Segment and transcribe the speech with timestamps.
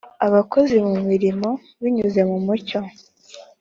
[0.27, 1.49] abakozi mu mirimo
[1.81, 2.79] binyuze mu mucyo